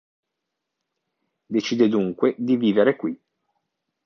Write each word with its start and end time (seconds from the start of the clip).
Decide 1.47 1.87
dunque 1.87 2.33
di 2.35 2.55
vivere 2.57 2.95
qui. 2.95 3.21